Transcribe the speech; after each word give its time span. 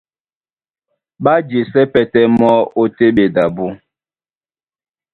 Ɓá 1.23 1.33
jesɛ́ 1.49 1.89
pɛ́tɛ́ 1.93 2.25
mɔ́ 2.37 2.53
ó 2.81 2.83
téɓedi 2.97 3.39
abú. 3.45 3.65